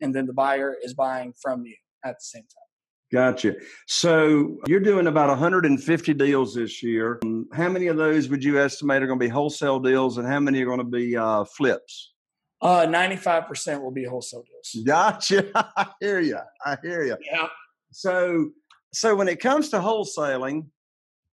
and 0.00 0.14
then 0.14 0.26
the 0.26 0.32
buyer 0.32 0.74
is 0.82 0.94
buying 0.94 1.34
from 1.42 1.66
you 1.66 1.76
at 2.04 2.14
the 2.18 2.24
same 2.24 2.42
time. 2.42 2.65
Gotcha. 3.12 3.54
So 3.86 4.58
you're 4.66 4.80
doing 4.80 5.06
about 5.06 5.28
150 5.28 6.14
deals 6.14 6.54
this 6.54 6.82
year. 6.82 7.20
How 7.52 7.68
many 7.68 7.86
of 7.86 7.96
those 7.96 8.28
would 8.28 8.42
you 8.42 8.60
estimate 8.60 9.02
are 9.02 9.06
going 9.06 9.18
to 9.18 9.24
be 9.24 9.30
wholesale 9.30 9.78
deals, 9.78 10.18
and 10.18 10.26
how 10.26 10.40
many 10.40 10.62
are 10.62 10.66
going 10.66 10.78
to 10.78 10.84
be 10.84 11.16
uh, 11.16 11.44
flips? 11.44 12.14
Uh, 12.60 12.86
95% 12.86 13.80
will 13.80 13.92
be 13.92 14.04
wholesale 14.04 14.42
deals. 14.42 14.84
Gotcha. 14.84 15.50
I 15.76 15.86
hear 16.00 16.20
you. 16.20 16.38
I 16.64 16.76
hear 16.82 17.04
you. 17.04 17.16
Yeah. 17.24 17.46
So, 17.92 18.50
so 18.92 19.14
when 19.14 19.28
it 19.28 19.40
comes 19.40 19.68
to 19.68 19.78
wholesaling, 19.78 20.66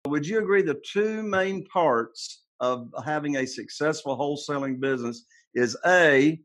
would 0.05 0.27
you 0.27 0.39
agree 0.39 0.61
the 0.61 0.81
two 0.91 1.23
main 1.23 1.65
parts 1.65 2.43
of 2.59 2.89
having 3.03 3.37
a 3.37 3.47
successful 3.47 4.17
wholesaling 4.17 4.79
business 4.79 5.25
is 5.55 5.75
a 5.85 6.39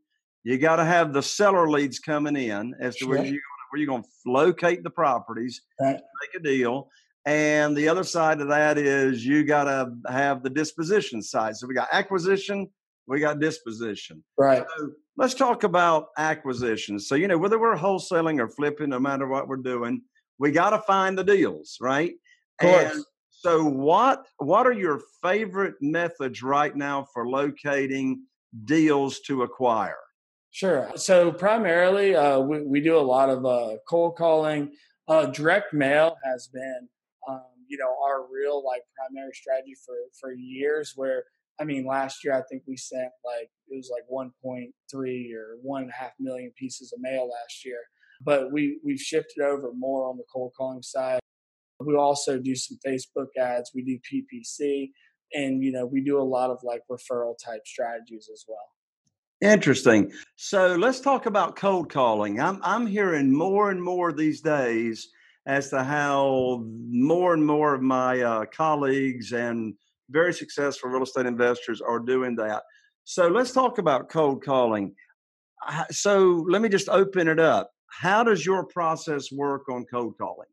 you 0.44 0.56
got 0.56 0.76
to 0.76 0.84
have 0.84 1.12
the 1.12 1.22
seller 1.22 1.68
leads 1.68 1.98
coming 1.98 2.36
in 2.36 2.74
as 2.80 2.96
to 2.96 3.06
where 3.06 3.24
you 3.24 3.40
where 3.70 3.80
you're 3.80 3.88
going 3.88 4.02
to 4.02 4.08
locate 4.26 4.82
the 4.82 4.90
properties, 4.90 5.62
right. 5.80 5.94
make 5.96 6.40
a 6.40 6.42
deal. 6.42 6.88
And 7.26 7.76
the 7.76 7.88
other 7.88 8.04
side 8.04 8.40
of 8.40 8.48
that 8.48 8.78
is 8.78 9.24
you 9.24 9.44
got 9.44 9.64
to 9.64 9.92
have 10.10 10.42
the 10.42 10.50
disposition 10.50 11.20
side. 11.22 11.56
So 11.56 11.66
we 11.66 11.74
got 11.74 11.88
acquisition, 11.92 12.68
we 13.06 13.20
got 13.20 13.40
disposition. 13.40 14.24
Right. 14.38 14.64
So 14.78 14.90
let's 15.16 15.34
talk 15.34 15.64
about 15.64 16.08
acquisition. 16.16 16.98
So, 16.98 17.14
you 17.14 17.28
know, 17.28 17.36
whether 17.36 17.58
we're 17.58 17.76
wholesaling 17.76 18.40
or 18.40 18.48
flipping, 18.48 18.90
no 18.90 19.00
matter 19.00 19.26
what 19.26 19.48
we're 19.48 19.56
doing, 19.56 20.02
we 20.38 20.52
got 20.52 20.70
to 20.70 20.78
find 20.78 21.18
the 21.18 21.24
deals, 21.24 21.76
right? 21.80 22.12
Of 22.60 22.66
course. 22.66 22.94
And 22.94 23.04
so 23.30 23.64
what 23.64 24.26
what 24.38 24.66
are 24.66 24.72
your 24.72 25.00
favorite 25.22 25.74
methods 25.80 26.42
right 26.42 26.74
now 26.74 27.06
for 27.12 27.28
locating 27.28 28.22
deals 28.64 29.20
to 29.20 29.42
acquire? 29.42 29.96
Sure. 30.50 30.90
So 30.96 31.30
primarily, 31.30 32.16
uh, 32.16 32.40
we, 32.40 32.62
we 32.62 32.80
do 32.80 32.96
a 32.96 33.00
lot 33.00 33.28
of 33.28 33.44
uh, 33.44 33.76
cold 33.88 34.16
calling. 34.16 34.72
Uh, 35.06 35.26
direct 35.26 35.72
mail 35.72 36.16
has 36.24 36.48
been, 36.48 36.88
um, 37.28 37.42
you 37.68 37.78
know, 37.78 37.94
our 38.04 38.26
real 38.32 38.64
like 38.64 38.82
primary 38.96 39.32
strategy 39.34 39.74
for 39.84 39.94
for 40.18 40.32
years. 40.32 40.92
Where 40.96 41.24
I 41.60 41.64
mean, 41.64 41.86
last 41.86 42.24
year 42.24 42.34
I 42.34 42.42
think 42.50 42.62
we 42.66 42.76
sent 42.76 43.10
like 43.24 43.50
it 43.68 43.76
was 43.76 43.90
like 43.92 44.04
1.3 44.10 45.34
or 45.34 45.58
one 45.62 45.82
and 45.82 45.90
a 45.90 45.94
half 45.94 46.12
million 46.18 46.50
pieces 46.56 46.92
of 46.92 47.00
mail 47.00 47.28
last 47.28 47.64
year. 47.64 47.80
But 48.24 48.52
we 48.52 48.80
we've 48.84 49.00
shifted 49.00 49.42
over 49.42 49.72
more 49.76 50.08
on 50.08 50.16
the 50.16 50.24
cold 50.32 50.52
calling 50.56 50.82
side. 50.82 51.20
We 51.80 51.94
also 51.94 52.38
do 52.38 52.56
some 52.56 52.78
Facebook 52.84 53.28
ads. 53.38 53.70
We 53.74 53.82
do 53.84 53.98
PPC, 54.10 54.90
and 55.32 55.62
you 55.62 55.72
know, 55.72 55.86
we 55.86 56.00
do 56.00 56.20
a 56.20 56.24
lot 56.24 56.50
of 56.50 56.58
like 56.64 56.82
referral 56.90 57.36
type 57.44 57.66
strategies 57.66 58.28
as 58.32 58.44
well. 58.48 58.58
Interesting. 59.40 60.10
So 60.36 60.74
let's 60.74 61.00
talk 61.00 61.26
about 61.26 61.54
cold 61.54 61.92
calling. 61.92 62.40
I'm 62.40 62.60
I'm 62.62 62.86
hearing 62.86 63.32
more 63.32 63.70
and 63.70 63.80
more 63.80 64.12
these 64.12 64.40
days 64.40 65.08
as 65.46 65.70
to 65.70 65.84
how 65.84 66.64
more 66.90 67.34
and 67.34 67.46
more 67.46 67.74
of 67.74 67.80
my 67.80 68.20
uh, 68.20 68.44
colleagues 68.46 69.32
and 69.32 69.74
very 70.10 70.32
successful 70.32 70.90
real 70.90 71.02
estate 71.02 71.26
investors 71.26 71.80
are 71.80 72.00
doing 72.00 72.34
that. 72.36 72.62
So 73.04 73.28
let's 73.28 73.52
talk 73.52 73.78
about 73.78 74.10
cold 74.10 74.44
calling. 74.44 74.94
So 75.90 76.44
let 76.48 76.60
me 76.60 76.68
just 76.68 76.88
open 76.88 77.28
it 77.28 77.38
up. 77.38 77.70
How 77.86 78.22
does 78.22 78.44
your 78.44 78.64
process 78.64 79.32
work 79.32 79.68
on 79.68 79.86
cold 79.90 80.18
calling? 80.18 80.48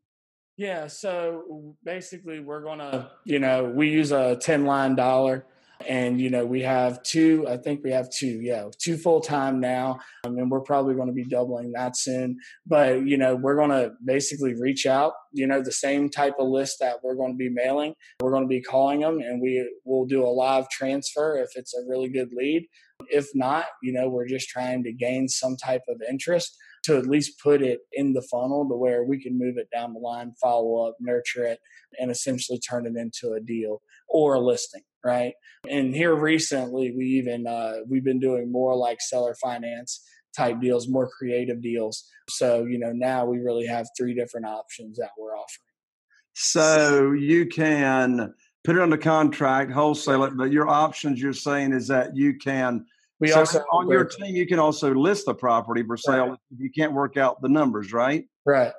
Yeah, 0.56 0.86
so 0.86 1.76
basically 1.84 2.40
we're 2.40 2.62
going 2.62 2.78
to, 2.78 3.10
you 3.24 3.38
know, 3.38 3.64
we 3.64 3.90
use 3.90 4.10
a 4.10 4.36
10 4.36 4.64
line 4.64 4.96
dialer 4.96 5.42
and, 5.84 6.20
you 6.20 6.30
know, 6.30 6.46
we 6.46 6.62
have 6.62 7.02
two, 7.02 7.46
I 7.48 7.58
think 7.58 7.84
we 7.84 7.90
have 7.90 8.08
two, 8.10 8.40
yeah, 8.40 8.68
two 8.78 8.96
full 8.96 9.20
time 9.20 9.60
now. 9.60 10.00
Um, 10.24 10.32
I 10.32 10.36
mean, 10.36 10.48
we're 10.48 10.60
probably 10.60 10.94
going 10.94 11.08
to 11.08 11.14
be 11.14 11.24
doubling 11.24 11.72
that 11.72 11.96
soon. 11.96 12.38
But, 12.66 13.06
you 13.06 13.18
know, 13.18 13.36
we're 13.36 13.56
going 13.56 13.70
to 13.70 13.92
basically 14.04 14.54
reach 14.54 14.86
out, 14.86 15.12
you 15.32 15.46
know, 15.46 15.60
the 15.60 15.72
same 15.72 16.08
type 16.08 16.34
of 16.38 16.48
list 16.48 16.78
that 16.80 16.96
we're 17.02 17.14
going 17.14 17.32
to 17.32 17.36
be 17.36 17.50
mailing. 17.50 17.94
We're 18.20 18.30
going 18.30 18.44
to 18.44 18.48
be 18.48 18.62
calling 18.62 19.00
them 19.00 19.18
and 19.18 19.40
we 19.40 19.68
will 19.84 20.06
do 20.06 20.24
a 20.24 20.28
live 20.28 20.68
transfer 20.70 21.36
if 21.36 21.50
it's 21.56 21.74
a 21.74 21.86
really 21.86 22.08
good 22.08 22.32
lead. 22.32 22.66
If 23.08 23.28
not, 23.34 23.66
you 23.82 23.92
know, 23.92 24.08
we're 24.08 24.28
just 24.28 24.48
trying 24.48 24.82
to 24.84 24.92
gain 24.92 25.28
some 25.28 25.56
type 25.56 25.82
of 25.88 26.00
interest 26.08 26.56
to 26.84 26.96
at 26.96 27.06
least 27.06 27.40
put 27.42 27.62
it 27.62 27.80
in 27.92 28.14
the 28.14 28.22
funnel 28.22 28.66
to 28.68 28.76
where 28.76 29.04
we 29.04 29.20
can 29.20 29.38
move 29.38 29.58
it 29.58 29.68
down 29.74 29.92
the 29.92 29.98
line, 29.98 30.32
follow 30.40 30.86
up, 30.86 30.94
nurture 31.00 31.44
it, 31.44 31.58
and 32.00 32.10
essentially 32.10 32.58
turn 32.58 32.86
it 32.86 32.96
into 32.96 33.32
a 33.32 33.40
deal 33.40 33.82
or 34.08 34.34
a 34.34 34.40
listing 34.40 34.82
right? 35.06 35.32
And 35.70 35.94
here 35.94 36.14
recently, 36.14 36.92
we 36.96 37.06
even 37.06 37.46
uh, 37.46 37.76
we've 37.88 38.04
been 38.04 38.20
doing 38.20 38.50
more 38.50 38.76
like 38.76 39.00
seller 39.00 39.36
finance 39.40 40.04
type 40.36 40.60
deals, 40.60 40.88
more 40.88 41.08
creative 41.08 41.62
deals. 41.62 42.04
So 42.28 42.64
you 42.64 42.78
know 42.78 42.92
now 42.92 43.24
we 43.24 43.38
really 43.38 43.66
have 43.66 43.86
three 43.96 44.14
different 44.14 44.46
options 44.46 44.98
that 44.98 45.10
we're 45.18 45.36
offering. 45.36 45.66
So 46.34 47.12
you 47.12 47.46
can 47.46 48.34
put 48.64 48.76
it 48.76 48.82
under 48.82 48.98
contract, 48.98 49.70
wholesale 49.70 50.24
it, 50.24 50.36
but 50.36 50.50
your 50.50 50.68
options 50.68 51.22
you're 51.22 51.32
saying 51.32 51.72
is 51.72 51.88
that 51.88 52.16
you 52.16 52.34
can. 52.34 52.84
We 53.20 53.28
so 53.28 53.38
also 53.38 53.60
on 53.72 53.88
your 53.88 54.04
team, 54.04 54.36
you 54.36 54.46
can 54.46 54.58
also 54.58 54.92
list 54.92 55.24
the 55.24 55.34
property 55.34 55.82
for 55.82 55.96
sale 55.96 56.30
right. 56.30 56.38
if 56.50 56.60
you 56.60 56.70
can't 56.70 56.92
work 56.92 57.16
out 57.16 57.40
the 57.40 57.48
numbers, 57.48 57.92
right? 57.92 58.26
Right. 58.44 58.72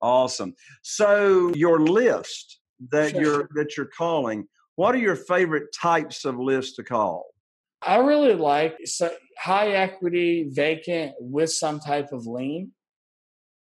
Awesome. 0.00 0.54
So 0.82 1.52
your 1.54 1.80
list 1.80 2.60
that 2.90 3.12
sure. 3.12 3.20
you're 3.20 3.48
that 3.54 3.76
you're 3.76 3.86
calling, 3.96 4.46
what 4.76 4.94
are 4.94 4.98
your 4.98 5.16
favorite 5.16 5.72
types 5.74 6.24
of 6.24 6.38
lists 6.38 6.76
to 6.76 6.84
call? 6.84 7.34
I 7.82 7.96
really 7.98 8.34
like 8.34 8.76
high 9.38 9.68
equity, 9.68 10.48
vacant 10.50 11.14
with 11.18 11.50
some 11.50 11.80
type 11.80 12.12
of 12.12 12.26
lien. 12.26 12.72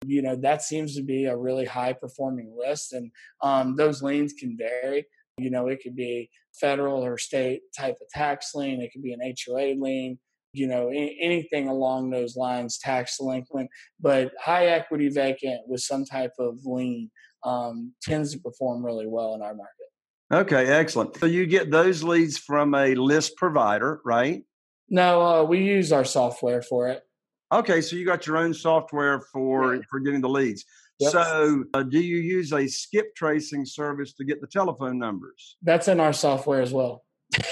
You 0.04 0.22
know, 0.22 0.36
that 0.36 0.62
seems 0.62 0.94
to 0.96 1.02
be 1.02 1.24
a 1.24 1.36
really 1.36 1.64
high 1.64 1.92
performing 1.92 2.54
list. 2.56 2.92
And 2.92 3.10
um, 3.42 3.74
those 3.76 4.02
liens 4.02 4.32
can 4.32 4.56
vary. 4.56 5.06
You 5.38 5.50
know, 5.50 5.68
it 5.68 5.80
could 5.82 5.96
be 5.96 6.30
federal 6.60 7.04
or 7.04 7.18
state 7.18 7.62
type 7.76 7.96
of 8.00 8.08
tax 8.10 8.54
lien, 8.54 8.80
it 8.80 8.92
could 8.92 9.02
be 9.02 9.12
an 9.12 9.20
HOA 9.20 9.74
lien, 9.78 10.18
you 10.52 10.66
know, 10.66 10.88
anything 10.88 11.68
along 11.68 12.10
those 12.10 12.36
lines, 12.36 12.78
tax 12.78 13.18
delinquent. 13.18 13.70
But 14.00 14.32
high 14.40 14.66
equity 14.66 15.08
vacant 15.08 15.60
with 15.66 15.80
some 15.80 16.04
type 16.04 16.32
of 16.38 16.58
lien 16.64 17.10
um, 17.44 17.92
tends 18.02 18.32
to 18.32 18.40
perform 18.40 18.84
really 18.84 19.06
well 19.06 19.34
in 19.34 19.42
our 19.42 19.54
market. 19.54 19.87
Okay, 20.32 20.66
excellent. 20.66 21.16
So 21.16 21.26
you 21.26 21.46
get 21.46 21.70
those 21.70 22.02
leads 22.02 22.36
from 22.36 22.74
a 22.74 22.94
list 22.94 23.36
provider, 23.36 24.00
right? 24.04 24.42
No, 24.90 25.22
uh, 25.22 25.42
we 25.44 25.62
use 25.62 25.90
our 25.92 26.04
software 26.04 26.60
for 26.60 26.88
it. 26.88 27.02
Okay, 27.50 27.80
so 27.80 27.96
you 27.96 28.04
got 28.04 28.26
your 28.26 28.36
own 28.36 28.52
software 28.52 29.20
for 29.32 29.76
yeah. 29.76 29.82
for 29.88 30.00
getting 30.00 30.20
the 30.20 30.28
leads. 30.28 30.66
Yep. 30.98 31.12
So, 31.12 31.64
uh, 31.74 31.82
do 31.82 32.00
you 32.00 32.16
use 32.16 32.52
a 32.52 32.66
skip 32.66 33.14
tracing 33.14 33.64
service 33.64 34.12
to 34.14 34.24
get 34.24 34.40
the 34.40 34.46
telephone 34.46 34.98
numbers? 34.98 35.56
That's 35.62 35.88
in 35.88 36.00
our 36.00 36.12
software 36.12 36.60
as 36.60 36.72
well. 36.72 37.04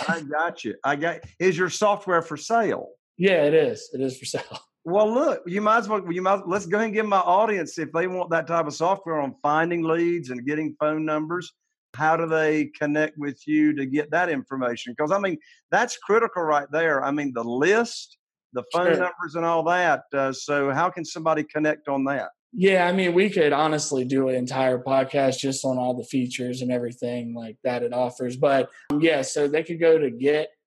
I 0.09 0.21
got 0.21 0.65
you. 0.65 0.75
I 0.85 0.97
got. 0.97 1.21
Is 1.39 1.57
your 1.57 1.71
software 1.71 2.21
for 2.21 2.37
sale? 2.37 2.89
Yeah, 3.17 3.45
it 3.45 3.55
is. 3.55 3.89
It 3.95 4.03
is 4.03 4.19
for 4.19 4.25
sale. 4.27 4.61
Well, 4.85 5.13
look, 5.13 5.43
you 5.47 5.63
might 5.63 5.79
as 5.79 5.89
well. 5.89 6.03
You 6.13 6.21
might 6.21 6.47
let's 6.47 6.67
go 6.67 6.77
ahead 6.77 6.87
and 6.87 6.95
give 6.95 7.07
my 7.07 7.19
audience 7.19 7.79
if 7.79 7.91
they 7.93 8.07
want 8.07 8.31
that 8.31 8.47
type 8.47 8.67
of 8.67 8.75
software 8.75 9.21
on 9.21 9.35
finding 9.43 9.83
leads 9.83 10.29
and 10.29 10.45
getting 10.45 10.77
phone 10.79 11.07
numbers 11.07 11.55
how 11.97 12.17
do 12.17 12.27
they 12.27 12.67
connect 12.67 13.17
with 13.19 13.47
you 13.47 13.75
to 13.77 13.87
get 13.87 14.11
that 14.11 14.29
information? 14.29 14.95
Because 14.97 15.13
I 15.13 15.19
mean, 15.19 15.39
that's 15.71 15.97
critical 15.97 16.43
right 16.43 16.67
there. 16.71 17.05
I 17.05 17.11
mean, 17.11 17.33
the 17.35 17.45
list, 17.45 18.19
the 18.53 18.65
phone 18.73 18.87
sure. 18.87 18.97
numbers, 18.97 19.35
and 19.35 19.45
all 19.45 19.63
that. 19.65 20.03
Uh, 20.13 20.33
so, 20.33 20.71
how 20.71 20.91
can 20.91 21.05
somebody 21.05 21.45
connect 21.45 21.89
on 21.89 22.05
that? 22.05 22.31
Yeah, 22.53 22.87
I 22.87 22.93
mean, 22.93 23.13
we 23.13 23.29
could 23.29 23.53
honestly 23.53 24.05
do 24.05 24.29
an 24.29 24.35
entire 24.35 24.79
podcast 24.79 25.39
just 25.39 25.65
on 25.65 25.79
all 25.79 25.95
the 25.95 26.05
features 26.05 26.63
and 26.63 26.73
everything 26.73 27.35
like 27.35 27.59
that 27.65 27.83
it 27.83 27.93
offers. 27.93 28.37
But 28.37 28.71
um, 28.91 29.01
yeah, 29.01 29.23
so 29.23 29.47
they 29.47 29.63
could 29.63 29.79
go 29.81 29.99
to 29.99 30.11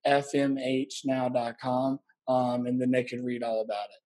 getfmhnow.com 0.05 1.99
um, 2.27 2.65
and 2.67 2.79
then 2.79 2.91
they 2.91 3.03
could 3.03 3.23
read 3.23 3.41
all 3.43 3.61
about 3.61 3.85
it. 3.85 4.01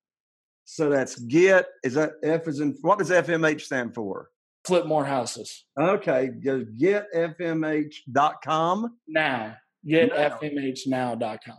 So 0.64 0.90
that's 0.90 1.20
get, 1.20 1.68
is 1.84 1.96
that 1.96 2.14
F 2.24 2.48
is 2.48 2.62
in, 2.62 2.78
what 2.82 3.00
does 3.00 3.10
FMH 3.10 3.62
stand 3.62 3.94
for? 3.94 4.30
Flip 4.66 4.86
more 4.86 5.06
houses. 5.06 5.66
Okay, 5.80 6.30
go 6.44 6.66
getfmh.com. 6.80 8.08
Now, 9.08 9.56
getfmhnow.com. 9.88 11.58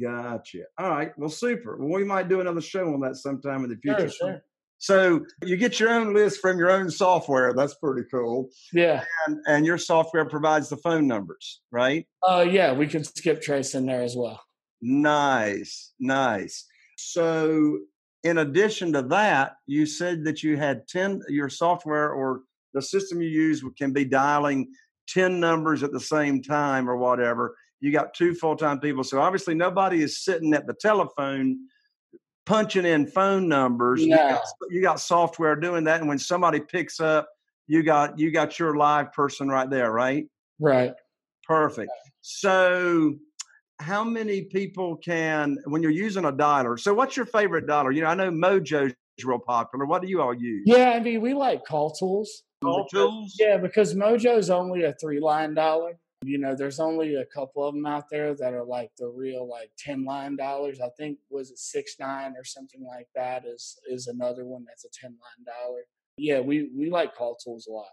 Gotcha. 0.00 0.64
All 0.78 0.90
right. 0.90 1.12
Well, 1.16 1.30
super. 1.30 1.78
Well, 1.78 1.88
we 1.88 2.04
might 2.04 2.28
do 2.28 2.40
another 2.40 2.60
show 2.60 2.92
on 2.92 3.00
that 3.00 3.16
sometime 3.16 3.64
in 3.64 3.70
the 3.70 3.76
future. 3.76 4.10
Sure, 4.10 4.28
sure. 4.28 4.42
So 4.78 5.24
you 5.42 5.56
get 5.56 5.80
your 5.80 5.90
own 5.90 6.14
list 6.14 6.40
from 6.40 6.58
your 6.58 6.70
own 6.70 6.90
software. 6.90 7.52
That's 7.52 7.74
pretty 7.74 8.06
cool. 8.10 8.48
Yeah. 8.72 9.04
And, 9.26 9.38
and 9.46 9.66
your 9.66 9.78
software 9.78 10.24
provides 10.24 10.68
the 10.68 10.76
phone 10.76 11.08
numbers, 11.08 11.62
right? 11.72 12.06
Uh, 12.22 12.46
yeah, 12.48 12.72
we 12.72 12.86
can 12.86 13.02
skip 13.02 13.42
trace 13.42 13.74
in 13.74 13.86
there 13.86 14.02
as 14.02 14.14
well. 14.16 14.40
Nice, 14.80 15.92
nice. 15.98 16.64
So, 16.96 17.78
in 18.24 18.38
addition 18.38 18.92
to 18.94 19.02
that, 19.02 19.56
you 19.66 19.86
said 19.86 20.24
that 20.24 20.42
you 20.42 20.56
had 20.56 20.86
10, 20.88 21.22
your 21.28 21.48
software 21.48 22.10
or 22.10 22.42
the 22.74 22.82
system 22.82 23.22
you 23.22 23.28
use 23.28 23.62
can 23.76 23.92
be 23.92 24.04
dialing 24.04 24.72
10 25.08 25.40
numbers 25.40 25.82
at 25.82 25.92
the 25.92 26.00
same 26.00 26.42
time 26.42 26.88
or 26.88 26.96
whatever. 26.96 27.56
You 27.80 27.92
got 27.92 28.14
two 28.14 28.34
full 28.34 28.56
time 28.56 28.80
people. 28.80 29.04
So, 29.04 29.20
obviously, 29.20 29.54
nobody 29.54 30.02
is 30.02 30.24
sitting 30.24 30.52
at 30.52 30.66
the 30.66 30.74
telephone 30.74 31.58
punching 32.44 32.84
in 32.84 33.06
phone 33.06 33.48
numbers. 33.48 34.02
You, 34.02 34.16
got, 34.16 34.42
you 34.70 34.82
got 34.82 35.00
software 35.00 35.54
doing 35.54 35.84
that, 35.84 36.00
and 36.00 36.08
when 36.08 36.18
somebody 36.18 36.60
picks 36.60 36.98
up, 36.98 37.28
you 37.68 37.82
got 37.82 38.18
you 38.18 38.32
got 38.32 38.58
your 38.58 38.76
live 38.76 39.12
person 39.12 39.48
right 39.48 39.70
there, 39.70 39.92
right? 39.92 40.26
Right. 40.58 40.92
Perfect. 41.44 41.92
So, 42.22 43.14
how 43.80 44.04
many 44.04 44.42
people 44.42 44.96
can 44.96 45.58
when 45.66 45.82
you're 45.82 45.90
using 45.90 46.24
a 46.24 46.32
dialer? 46.32 46.78
So, 46.78 46.94
what's 46.94 47.16
your 47.16 47.26
favorite 47.26 47.66
dialer? 47.66 47.94
You 47.94 48.02
know, 48.02 48.08
I 48.08 48.14
know 48.14 48.30
Mojo's 48.30 48.94
real 49.24 49.38
popular. 49.38 49.86
What 49.86 50.02
do 50.02 50.08
you 50.08 50.20
all 50.20 50.34
use? 50.34 50.62
Yeah, 50.66 50.90
I 50.90 51.00
mean, 51.00 51.20
we 51.20 51.34
like 51.34 51.64
CallTools. 51.64 52.28
Call 52.62 52.86
tools. 52.86 53.36
Yeah, 53.38 53.56
because 53.56 53.94
Mojo's 53.94 54.50
only 54.50 54.84
a 54.84 54.94
three 55.00 55.20
line 55.20 55.54
dialer 55.54 55.94
you 56.24 56.38
know 56.38 56.54
there's 56.54 56.80
only 56.80 57.14
a 57.14 57.24
couple 57.26 57.64
of 57.64 57.74
them 57.74 57.86
out 57.86 58.08
there 58.10 58.34
that 58.34 58.52
are 58.52 58.64
like 58.64 58.90
the 58.98 59.06
real 59.06 59.48
like 59.48 59.70
10 59.78 60.04
line 60.04 60.36
dialers. 60.36 60.80
i 60.80 60.88
think 60.96 61.18
was 61.30 61.50
it 61.50 61.58
six 61.58 61.94
nine 62.00 62.34
or 62.36 62.44
something 62.44 62.84
like 62.84 63.06
that 63.14 63.44
is 63.46 63.78
is 63.88 64.08
another 64.08 64.44
one 64.44 64.64
that's 64.66 64.84
a 64.84 64.88
10 65.00 65.10
line 65.10 65.46
dialer. 65.46 65.82
yeah 66.16 66.40
we 66.40 66.70
we 66.76 66.90
like 66.90 67.16
CallTools 67.16 67.68
a 67.68 67.72
lot 67.72 67.86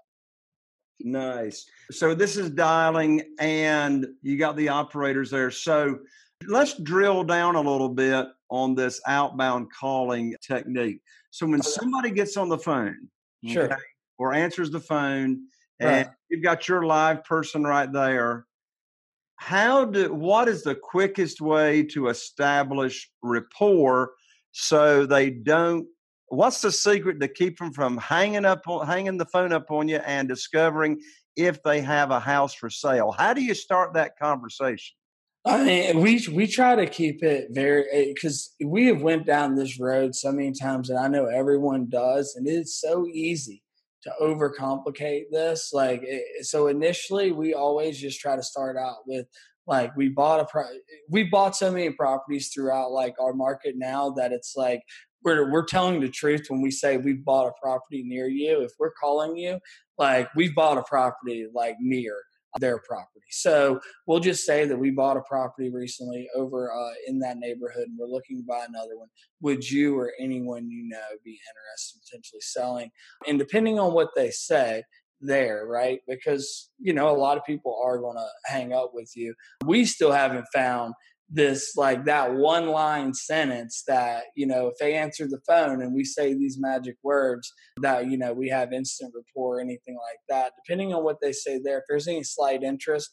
nice. 1.00 1.66
So 1.92 2.16
this 2.16 2.38
is 2.38 2.50
dialing 2.50 3.24
and 3.40 4.08
you 4.22 4.38
got 4.38 4.56
the 4.56 4.70
operators 4.70 5.32
there. 5.32 5.52
So 5.52 6.00
let's 6.48 6.74
drill 6.82 7.24
down 7.24 7.56
a 7.56 7.62
little 7.62 7.90
bit 7.90 8.28
on 8.50 8.76
this 8.76 9.02
outbound 9.08 9.68
calling 9.72 10.36
technique. 10.42 11.02
So 11.32 11.46
when 11.48 11.62
somebody 11.62 12.12
gets 12.12 12.38
on 12.38 12.50
the 12.50 12.58
phone 12.58 13.10
sure. 13.46 13.66
okay, 13.66 13.76
or 14.18 14.34
answers 14.34 14.72
the 14.72 14.80
phone 14.80 15.42
and 15.80 16.08
right. 16.08 16.16
you've 16.30 16.44
got 16.44 16.68
your 16.68 16.86
live 16.86 17.24
person 17.24 17.64
right 17.64 17.92
there 17.92 18.46
how 19.38 19.86
do 19.86 20.14
what 20.14 20.48
is 20.48 20.64
the 20.64 20.76
quickest 20.76 21.42
way 21.42 21.84
to 21.84 22.08
establish 22.08 23.10
rapport 23.22 24.12
so 24.52 25.06
they 25.06 25.30
don't 25.30 25.86
what's 26.28 26.62
the 26.62 26.72
secret 26.72 27.20
to 27.20 27.28
keep 27.28 27.58
them 27.58 27.72
from 27.72 27.98
hanging 27.98 28.46
up 28.46 28.62
hanging 28.86 29.18
the 29.18 29.26
phone 29.26 29.54
up 29.54 29.70
on 29.70 29.88
you 29.88 29.98
and 29.98 30.28
discovering 30.28 31.00
if 31.36 31.62
they 31.64 31.82
have 31.82 32.12
a 32.12 32.20
house 32.20 32.54
for 32.54 32.70
sale 32.70 33.12
how 33.12 33.34
do 33.34 33.42
you 33.42 33.54
start 33.54 33.94
that 33.94 34.18
conversation 34.18 34.96
I 35.48 35.64
mean, 35.64 35.68
eh, 35.68 35.94
we 35.94 36.28
we 36.34 36.48
try 36.48 36.76
to 36.76 36.88
keep 36.88 37.22
it 37.22 37.50
very 37.52 38.12
because 38.14 38.56
eh, 38.60 38.66
we 38.66 38.88
have 38.88 39.04
went 39.04 39.28
down 39.28 39.56
this 39.56 39.80
road 39.80 40.16
so 40.16 40.32
many 40.32 40.52
times, 40.52 40.90
and 40.90 40.98
I 40.98 41.08
know 41.08 41.28
everyone 41.28 41.88
does, 41.88 42.36
and 42.36 42.48
it's 42.48 42.82
so 42.82 43.06
easy 43.06 43.62
to 44.06 44.14
overcomplicate 44.20 45.26
this. 45.32 45.72
Like, 45.72 46.02
it, 46.04 46.48
so 46.48 46.68
initially, 46.68 47.32
we 47.32 47.54
always 47.54 48.00
just 48.00 48.20
try 48.20 48.36
to 48.36 48.42
start 48.42 48.76
out 48.76 49.08
with 49.08 49.28
like 49.68 49.96
we 49.96 50.10
bought 50.10 50.40
a 50.40 50.46
pro- 50.46 50.80
we 51.10 51.24
bought 51.24 51.56
so 51.56 51.72
many 51.72 51.92
properties 51.92 52.50
throughout 52.50 52.92
like 52.92 53.16
our 53.20 53.34
market 53.34 53.76
now 53.78 54.12
that 54.12 54.32
it's 54.32 54.56
like 54.56 54.82
we're 55.26 55.52
we're 55.52 55.66
telling 55.66 56.00
the 56.00 56.10
truth 56.10 56.46
when 56.48 56.62
we 56.62 56.72
say 56.72 56.98
we've 56.98 57.26
bought 57.26 57.48
a 57.48 57.52
property 57.62 58.04
near 58.04 58.28
you. 58.28 58.62
If 58.62 58.72
we're 58.80 58.92
calling 58.92 59.36
you, 59.36 59.60
like 59.98 60.30
we've 60.36 60.56
bought 60.56 60.78
a 60.78 60.84
property 60.84 61.48
like 61.54 61.76
near 61.80 62.16
their 62.60 62.80
property. 62.80 63.26
So 63.32 63.82
we'll 64.08 64.22
just 64.22 64.46
say 64.46 64.66
that 64.66 64.78
we 64.78 64.90
bought 64.90 65.18
a 65.18 65.22
property 65.22 65.70
recently 65.70 66.30
over 66.36 66.72
uh, 66.72 66.94
in 67.06 67.20
that 67.20 67.38
neighborhood 67.38 67.88
and 67.88 67.98
we're 68.00 68.08
looking 68.08 68.38
to 68.38 68.44
buy 68.48 68.66
another 68.66 68.98
one. 68.98 69.10
Would 69.42 69.70
you 69.70 69.98
or 70.00 70.14
anyone 70.22 70.70
you 70.70 70.88
know 70.88 71.02
be 71.26 71.38
interested 71.50 71.98
in 71.98 72.02
potentially 72.06 72.42
selling? 72.42 72.92
And 73.28 73.38
depending 73.38 73.78
on 73.78 73.94
what 73.94 74.10
they 74.16 74.32
say, 74.32 74.84
there, 75.22 75.66
right? 75.66 76.00
Because, 76.08 76.70
you 76.80 76.94
know, 76.94 77.10
a 77.10 77.18
lot 77.18 77.38
of 77.38 77.46
people 77.46 77.80
are 77.84 77.98
going 77.98 78.18
to 78.18 78.28
hang 78.46 78.74
up 78.74 78.92
with 78.94 79.12
you. 79.16 79.34
We 79.66 79.86
still 79.86 80.12
haven't 80.12 80.46
found 80.54 80.94
this 81.30 81.76
like 81.76 82.06
that 82.06 82.36
one 82.36 82.68
line 82.68 83.14
sentence 83.14 83.84
that 83.88 84.26
you 84.36 84.46
know 84.46 84.68
if 84.68 84.76
they 84.80 84.94
answer 84.94 85.28
the 85.28 85.40
phone 85.48 85.82
and 85.82 85.94
we 85.94 86.04
say 86.04 86.34
these 86.34 86.58
magic 86.60 86.96
words 87.04 87.52
that 87.82 88.08
you 88.08 88.18
know 88.18 88.32
we 88.32 88.48
have 88.48 88.72
instant 88.72 89.12
rapport 89.16 89.58
or 89.58 89.60
anything 89.60 89.96
like 89.96 90.20
that 90.30 90.54
depending 90.64 90.94
on 90.94 91.04
what 91.04 91.18
they 91.22 91.32
say 91.32 91.60
there 91.64 91.80
if 91.80 91.84
there's 91.90 92.08
any 92.08 92.24
slight 92.24 92.62
interest 92.62 93.10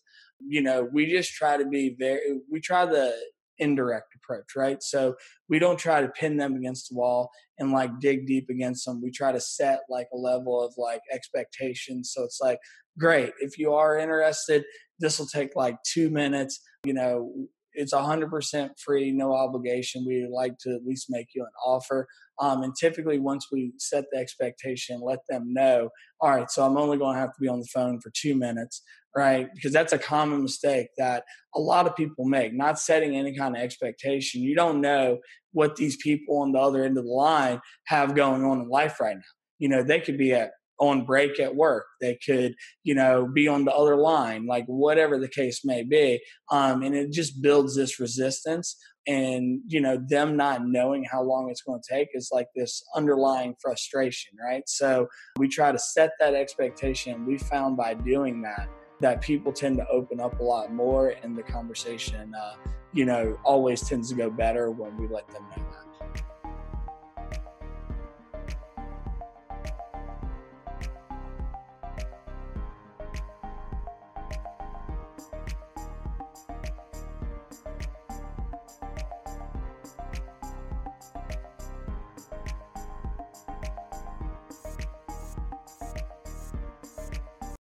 you 0.47 0.61
know 0.61 0.87
we 0.93 1.11
just 1.11 1.33
try 1.33 1.57
to 1.57 1.67
be 1.67 1.97
very 1.99 2.21
we 2.51 2.61
try 2.61 2.85
the 2.85 3.15
indirect 3.59 4.15
approach 4.17 4.57
right? 4.57 4.83
So 4.83 5.15
we 5.49 5.59
don't 5.59 5.79
try 5.79 6.01
to 6.01 6.09
pin 6.09 6.37
them 6.37 6.57
against 6.57 6.89
the 6.89 6.97
wall 6.97 7.31
and 7.59 7.71
like 7.71 8.01
dig 8.01 8.27
deep 8.27 8.49
against 8.51 8.87
them. 8.87 9.01
We 9.01 9.11
try 9.11 9.31
to 9.31 9.41
set 9.41 9.81
like 9.89 10.09
a 10.13 10.17
level 10.17 10.61
of 10.61 10.75
like 10.79 11.03
expectations. 11.13 12.13
So 12.13 12.25
it's 12.25 12.41
like 12.43 12.59
great 12.99 13.33
if 13.41 13.59
you 13.59 13.73
are 13.73 13.99
interested 13.99 14.65
this 14.99 15.19
will 15.19 15.27
take 15.27 15.57
like 15.57 15.77
two 15.83 16.11
minutes 16.11 16.61
you 16.85 16.93
know 16.93 17.33
it's 17.75 17.93
100% 17.93 18.71
free, 18.79 19.13
no 19.13 19.35
obligation. 19.35 20.05
We 20.07 20.29
like 20.31 20.59
to 20.59 20.75
at 20.75 20.85
least 20.85 21.07
make 21.09 21.29
you 21.35 21.43
an 21.43 21.51
offer. 21.65 22.07
Um, 22.41 22.63
and 22.63 22.75
typically, 22.75 23.19
once 23.19 23.49
we 23.53 23.73
set 23.79 24.05
the 24.11 24.19
expectation, 24.19 25.01
let 25.01 25.21
them 25.29 25.53
know, 25.53 25.91
all 26.21 26.31
right, 26.31 26.51
so 26.51 26.65
I'm 26.65 26.77
only 26.77 26.99
going 26.99 27.15
to 27.15 27.21
have 27.21 27.33
to 27.35 27.41
be 27.41 27.49
on 27.49 27.61
the 27.61 27.67
phone 27.67 28.01
for 28.01 28.11
two 28.15 28.35
minutes, 28.35 28.83
right? 29.17 29.49
Because 29.55 29.73
that's 29.73 29.93
a 29.93 29.99
common 29.99 30.43
mistake 30.43 30.89
that 30.99 31.25
a 31.55 31.61
lot 31.61 31.87
of 31.87 31.97
people 31.97 32.25
make, 32.25 32.55
not 32.55 32.79
setting 32.79 33.17
any 33.17 33.37
kind 33.37 33.57
of 33.57 33.63
expectation. 33.63 34.43
You 34.43 34.55
don't 34.55 34.81
know 34.81 35.19
what 35.53 35.77
these 35.77 35.97
people 35.97 36.39
on 36.39 36.53
the 36.53 36.59
other 36.59 36.85
end 36.85 36.97
of 36.97 37.05
the 37.05 37.11
line 37.11 37.61
have 37.87 38.15
going 38.15 38.45
on 38.45 38.61
in 38.61 38.69
life 38.69 39.01
right 39.01 39.17
now. 39.17 39.23
You 39.59 39.69
know, 39.69 39.83
they 39.83 40.01
could 40.01 40.19
be 40.19 40.33
at 40.33 40.53
on 40.81 41.05
break 41.05 41.39
at 41.39 41.55
work. 41.55 41.87
They 42.01 42.19
could, 42.25 42.55
you 42.85 42.95
know, 42.95 43.29
be 43.33 43.49
on 43.49 43.65
the 43.65 43.73
other 43.73 43.97
line, 43.97 44.47
like 44.47 44.65
whatever 44.67 45.19
the 45.19 45.29
case 45.29 45.65
may 45.65 45.83
be. 45.83 46.21
Um, 46.51 46.83
and 46.83 46.95
it 46.95 47.13
just 47.13 47.41
builds 47.41 47.77
this 47.77 48.01
resistance. 48.01 48.77
And, 49.07 49.61
you 49.67 49.81
know, 49.81 50.01
them 50.09 50.37
not 50.37 50.65
knowing 50.65 51.05
how 51.05 51.23
long 51.23 51.51
it's 51.51 51.63
going 51.63 51.81
to 51.83 51.95
take 51.95 52.09
is 52.15 52.31
like 52.33 52.47
this 52.55 52.85
underlying 52.95 53.55
frustration, 53.61 54.33
right? 54.41 54.63
So 54.67 55.09
we 55.39 55.49
try 55.49 55.73
to 55.73 55.79
set 55.79 56.13
that 56.21 56.35
expectation. 56.35 57.27
We 57.27 57.39
found 57.39 57.77
by 57.77 57.95
doing 57.95 58.43
that, 58.43 58.69
that 59.01 59.21
people 59.21 59.53
tend 59.53 59.79
to 59.79 59.89
open 59.89 60.21
up 60.21 60.39
a 60.39 60.45
lot 60.45 60.73
more 60.73 61.15
and 61.23 61.37
the 61.37 61.43
conversation, 61.43 62.33
uh, 62.35 62.55
you 62.93 63.05
know, 63.05 63.37
always 63.45 63.83
tends 63.89 64.09
to 64.11 64.15
go 64.15 64.31
better 64.31 64.71
when 64.71 64.97
we 64.97 65.09
let 65.09 65.29
them 65.29 65.43
know 65.57 65.65
that. 65.73 65.92